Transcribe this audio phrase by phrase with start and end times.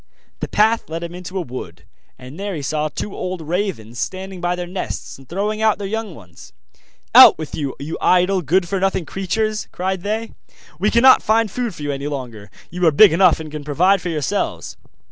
[0.39, 1.83] The path led him into a wood,
[2.17, 5.85] and there he saw two old ravens standing by their nest, and throwing out their
[5.87, 6.53] young ones.
[7.13, 10.31] 'Out with you, you idle, good for nothing creatures!' cried they;
[10.79, 14.01] 'we cannot find food for you any longer; you are big enough, and can provide
[14.01, 14.75] for yourselves.